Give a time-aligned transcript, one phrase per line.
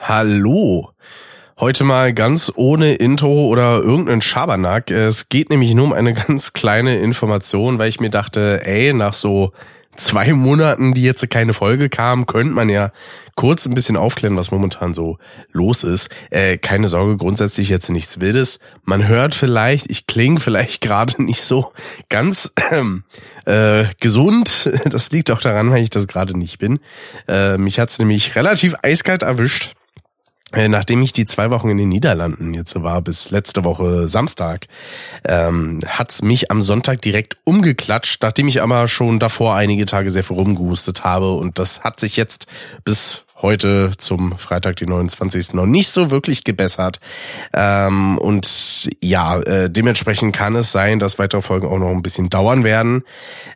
[0.00, 0.90] Hallo.
[1.58, 4.90] Heute mal ganz ohne Intro oder irgendeinen Schabernack.
[4.90, 9.14] Es geht nämlich nur um eine ganz kleine Information, weil ich mir dachte, ey, nach
[9.14, 9.52] so
[9.96, 12.92] zwei Monaten, die jetzt keine Folge kam, könnte man ja
[13.36, 15.16] kurz ein bisschen aufklären, was momentan so
[15.50, 16.10] los ist.
[16.30, 18.60] Äh, keine Sorge, grundsätzlich jetzt nichts Wildes.
[18.84, 21.72] Man hört vielleicht, ich klinge vielleicht gerade nicht so
[22.10, 22.52] ganz
[23.46, 24.70] äh, gesund.
[24.84, 26.80] Das liegt auch daran, weil ich das gerade nicht bin.
[27.26, 29.72] Äh, mich hat's nämlich relativ eiskalt erwischt.
[30.56, 34.66] Äh, nachdem ich die zwei Wochen in den Niederlanden jetzt war, bis letzte Woche Samstag,
[35.26, 40.24] ähm, hat's mich am Sonntag direkt umgeklatscht, nachdem ich aber schon davor einige Tage sehr
[40.24, 41.34] viel rumgehustet habe.
[41.34, 42.46] Und das hat sich jetzt
[42.84, 45.54] bis heute zum Freitag, die 29.
[45.54, 46.98] noch nicht so wirklich gebessert.
[47.54, 52.28] Ähm, und ja, äh, dementsprechend kann es sein, dass weitere Folgen auch noch ein bisschen
[52.28, 53.04] dauern werden.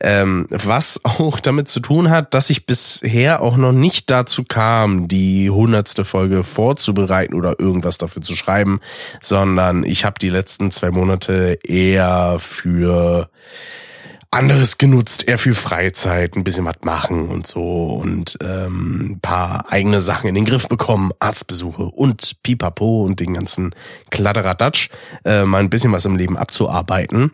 [0.00, 5.08] Ähm, was auch damit zu tun hat, dass ich bisher auch noch nicht dazu kam,
[5.08, 8.80] die hundertste Folge vorzubereiten oder irgendwas dafür zu schreiben,
[9.22, 13.30] sondern ich habe die letzten zwei Monate eher für
[14.30, 19.70] anderes genutzt, eher für Freizeit, ein bisschen was machen und so und ähm, ein paar
[19.70, 23.74] eigene Sachen in den Griff bekommen, Arztbesuche und Pipapo und den ganzen
[24.10, 24.90] Kladderadatsch,
[25.24, 27.32] äh, mal ein bisschen was im Leben abzuarbeiten.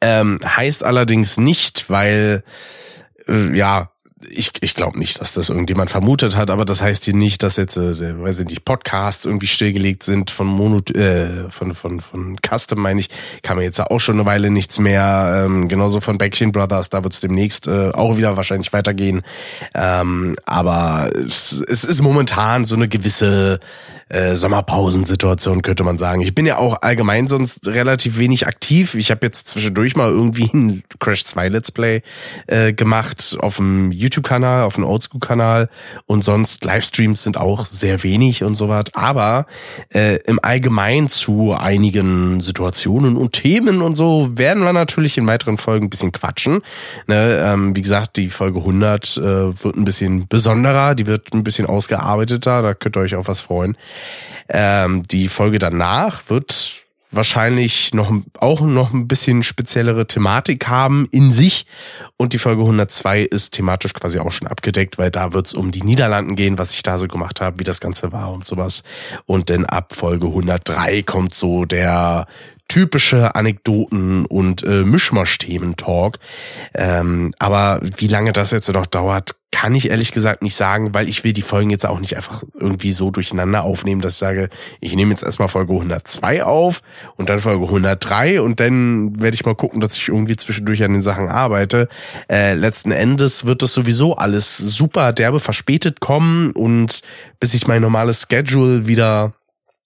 [0.00, 2.44] Ähm, heißt allerdings nicht, weil
[3.28, 3.91] äh, ja
[4.30, 7.56] ich, ich glaube nicht, dass das irgendjemand vermutet hat, aber das heißt hier nicht, dass
[7.56, 12.36] jetzt, äh, weiß ich nicht, Podcasts irgendwie stillgelegt sind von Mono, äh, von, von, von
[12.40, 13.08] Custom, meine ich,
[13.42, 15.44] kann man jetzt auch schon eine Weile nichts mehr.
[15.44, 19.22] Ähm, genauso von Backchain Brothers, da wird es demnächst äh, auch wieder wahrscheinlich weitergehen.
[19.74, 23.60] Ähm, aber es, es ist momentan so eine gewisse
[24.12, 26.20] äh, Sommerpausensituation, könnte man sagen.
[26.20, 28.94] Ich bin ja auch allgemein sonst relativ wenig aktiv.
[28.94, 32.02] Ich habe jetzt zwischendurch mal irgendwie ein Crash 2 Let's Play
[32.46, 35.68] äh, gemacht auf dem YouTube-Kanal, auf dem Oldschool-Kanal
[36.06, 38.84] und sonst Livestreams sind auch sehr wenig und so was.
[38.92, 39.46] Aber
[39.92, 45.58] äh, im Allgemein zu einigen Situationen und Themen und so werden wir natürlich in weiteren
[45.58, 46.62] Folgen ein bisschen quatschen.
[47.06, 51.44] Ne, ähm, wie gesagt, die Folge 100 äh, wird ein bisschen besonderer, die wird ein
[51.44, 53.76] bisschen ausgearbeiteter, da könnt ihr euch auf was freuen.
[54.48, 56.52] Ähm, die Folge danach wird
[57.12, 61.66] wahrscheinlich noch auch noch ein bisschen speziellere Thematik haben in sich
[62.16, 65.82] und die Folge 102 ist thematisch quasi auch schon abgedeckt, weil da wird's um die
[65.82, 68.82] Niederlanden gehen, was ich da so gemacht habe, wie das Ganze war und sowas.
[69.26, 72.26] Und dann ab Folge 103 kommt so der
[72.72, 76.18] typische Anekdoten und äh, Mischmasch-Themen-Talk.
[76.72, 81.06] Ähm, aber wie lange das jetzt noch dauert, kann ich ehrlich gesagt nicht sagen, weil
[81.06, 84.48] ich will die Folgen jetzt auch nicht einfach irgendwie so durcheinander aufnehmen, dass ich sage,
[84.80, 86.80] ich nehme jetzt erstmal Folge 102 auf
[87.16, 90.94] und dann Folge 103 und dann werde ich mal gucken, dass ich irgendwie zwischendurch an
[90.94, 91.90] den Sachen arbeite.
[92.30, 97.02] Äh, letzten Endes wird das sowieso alles super derbe verspätet kommen und
[97.38, 99.34] bis ich mein normales Schedule wieder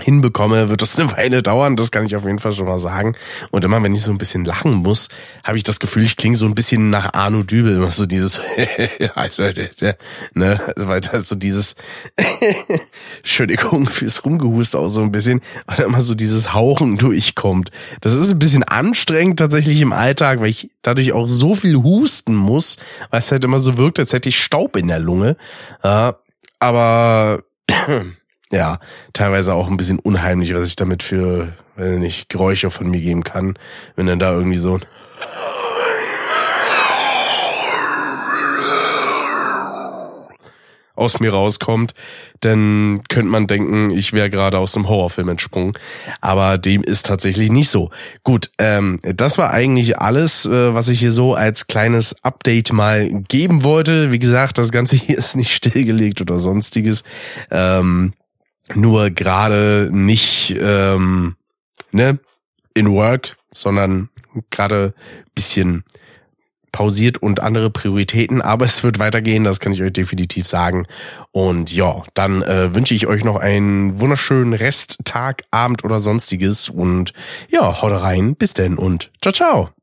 [0.00, 3.14] hinbekomme, wird das eine Weile dauern, das kann ich auf jeden Fall schon mal sagen.
[3.50, 5.08] Und immer, wenn ich so ein bisschen lachen muss,
[5.44, 8.40] habe ich das Gefühl, ich klinge so ein bisschen nach Arno Dübel, immer so dieses,
[10.34, 11.76] ne, weil da so dieses,
[13.18, 17.70] Entschuldigung fürs Rumgehust auch so ein bisschen, weil immer so dieses Hauchen durchkommt.
[18.00, 22.34] Das ist ein bisschen anstrengend tatsächlich im Alltag, weil ich dadurch auch so viel husten
[22.34, 22.76] muss,
[23.10, 25.36] weil es halt immer so wirkt, als hätte ich Staub in der Lunge.
[26.60, 27.42] aber
[28.52, 28.78] ja,
[29.12, 33.24] teilweise auch ein bisschen unheimlich, was ich damit für, wenn nicht, Geräusche von mir geben
[33.24, 33.58] kann,
[33.96, 34.80] wenn dann da irgendwie so
[40.98, 41.94] aus mir rauskommt,
[42.40, 45.72] dann könnte man denken, ich wäre gerade aus einem Horrorfilm entsprungen.
[46.20, 47.90] Aber dem ist tatsächlich nicht so.
[48.24, 53.08] Gut, ähm, das war eigentlich alles, äh, was ich hier so als kleines Update mal
[53.28, 54.10] geben wollte.
[54.10, 57.04] Wie gesagt, das Ganze hier ist nicht stillgelegt oder sonstiges.
[57.50, 58.12] Ähm,
[58.74, 61.36] nur gerade nicht ähm,
[61.92, 62.18] ne
[62.74, 64.08] in Work, sondern
[64.50, 64.94] gerade
[65.34, 65.84] bisschen
[66.72, 70.86] pausiert und andere Prioritäten, aber es wird weitergehen, das kann ich euch definitiv sagen.
[71.32, 76.68] Und ja, dann äh, wünsche ich euch noch einen wunderschönen Rest, Tag, Abend oder sonstiges
[76.68, 77.12] und
[77.48, 79.70] ja, haut rein, bis denn und ciao, ciao.